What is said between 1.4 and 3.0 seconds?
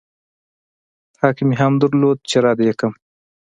مې هم درلود چې رد يې کړم.